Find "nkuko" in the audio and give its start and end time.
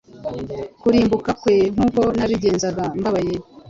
1.73-2.01